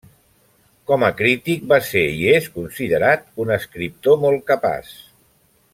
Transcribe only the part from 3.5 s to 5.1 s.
escriptor molt capaç.